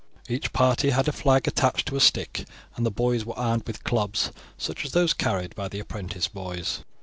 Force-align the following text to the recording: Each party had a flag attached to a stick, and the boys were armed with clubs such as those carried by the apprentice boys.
Each 0.27 0.51
party 0.51 0.89
had 0.89 1.07
a 1.07 1.11
flag 1.11 1.47
attached 1.47 1.87
to 1.87 1.95
a 1.95 1.99
stick, 1.99 2.47
and 2.75 2.83
the 2.83 2.89
boys 2.89 3.23
were 3.23 3.37
armed 3.37 3.67
with 3.67 3.83
clubs 3.83 4.31
such 4.57 4.83
as 4.83 4.93
those 4.93 5.13
carried 5.13 5.53
by 5.53 5.67
the 5.67 5.79
apprentice 5.79 6.27
boys. 6.27 6.79